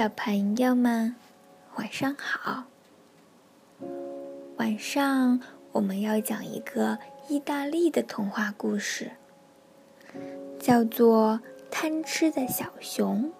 [0.00, 1.14] 小朋友们，
[1.76, 2.64] 晚上好。
[4.56, 5.38] 晚上
[5.72, 6.96] 我们要讲一个
[7.28, 9.10] 意大利的童话故事，
[10.58, 11.38] 叫做
[11.70, 13.30] 《贪吃的小熊》。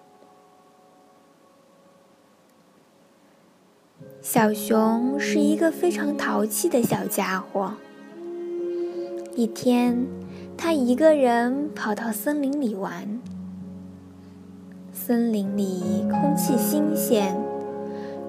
[4.21, 7.73] 小熊是一个非常淘气的小家伙。
[9.35, 10.05] 一天，
[10.55, 13.19] 他一个人跑到森林里玩。
[15.03, 17.35] 森林里空气新鲜，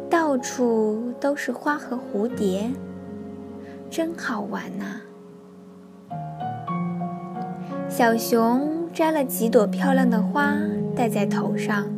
[0.09, 2.71] 到处都是花和蝴蝶，
[3.91, 5.03] 真好玩呐！
[7.91, 10.57] 小熊摘了几朵漂亮的花
[10.97, 11.93] 戴在头上，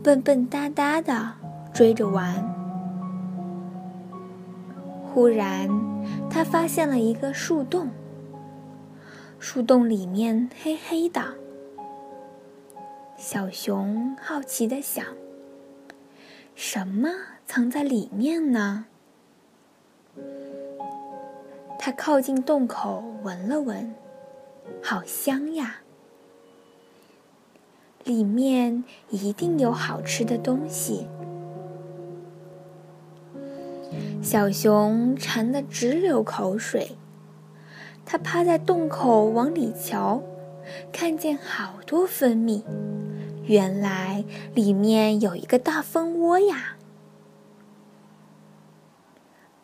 [0.00, 1.32] 笨笨哒哒的
[1.74, 2.48] 追着玩。
[5.12, 5.68] 忽然，
[6.30, 7.88] 他发现了一个树洞，
[9.40, 11.20] 树洞里面黑黑的。
[13.28, 15.04] 小熊好奇的想
[16.54, 17.08] ：“什么
[17.44, 18.86] 藏在里面呢？”
[21.76, 23.92] 它靠近洞口闻了闻，
[24.80, 25.80] 好香呀！
[28.04, 31.08] 里面一定有好吃的东西。
[34.22, 36.96] 小熊馋得直流口水，
[38.04, 40.22] 它趴在洞口往里瞧，
[40.92, 42.64] 看见好多蜂蜜。
[43.46, 46.76] 原来里面有一个大蜂窝呀！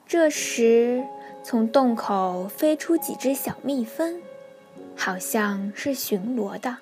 [0.07, 1.05] 这时，
[1.43, 4.23] 从洞口飞出几只小蜜蜂，
[4.97, 6.77] 好像是巡逻的。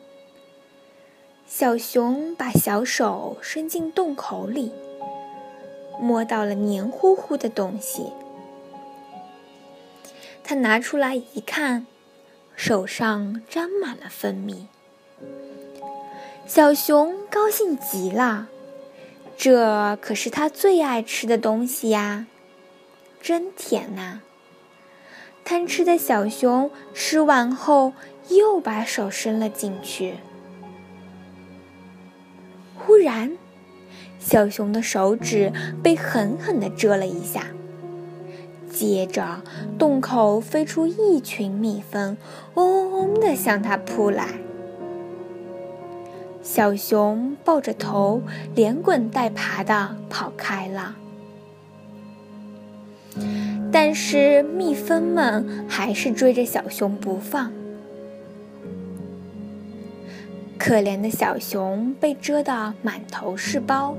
[1.46, 4.70] 小熊把小手伸进洞口里，
[5.98, 8.12] 摸到了黏糊糊的东西。
[10.44, 11.86] 他拿出来一看，
[12.54, 14.66] 手上沾满了蜂蜜。
[16.52, 18.48] 小熊高兴极了，
[19.36, 22.26] 这可是他最爱吃的东西呀，
[23.22, 24.22] 真甜呐！
[25.44, 27.92] 贪吃的小熊吃完后
[28.30, 30.14] 又把手伸了进去，
[32.76, 33.38] 忽然，
[34.18, 35.52] 小熊的手指
[35.84, 37.46] 被狠狠地蛰了一下，
[38.68, 39.44] 接着
[39.78, 42.16] 洞口飞出一群蜜蜂，
[42.54, 44.26] 嗡嗡嗡地向他扑来。
[46.52, 48.20] 小熊抱着头，
[48.56, 50.96] 连滚带爬的跑开了。
[53.70, 57.52] 但是蜜蜂们还是追着小熊不放。
[60.58, 63.94] 可怜的小熊被蛰得满头是包，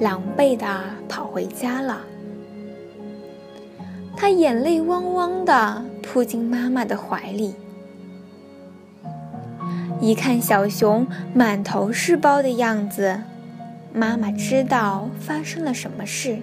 [0.00, 0.66] 狼狈的
[1.10, 2.00] 跑回家了。
[4.16, 7.54] 他眼泪汪汪的扑进妈妈的怀里。
[10.00, 13.20] 一看小熊满头是包的样子，
[13.92, 16.38] 妈妈知道发生了什么事。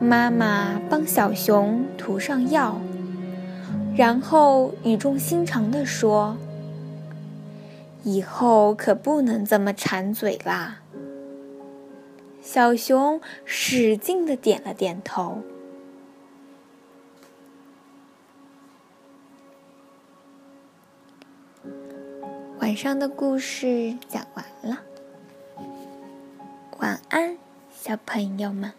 [0.00, 2.80] 妈妈帮小熊涂上药，
[3.96, 6.36] 然后语重心长地说
[8.02, 10.80] ：“以后可不能这么馋嘴啦。”
[12.42, 15.42] 小熊使劲的点了点头。
[22.60, 24.78] 晚上的故事讲完了，
[26.78, 27.36] 晚安，
[27.70, 28.72] 小朋友们。